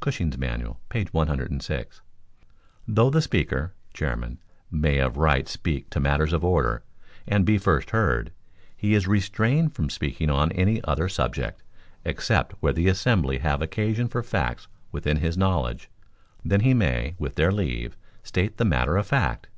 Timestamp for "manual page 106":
0.38-2.00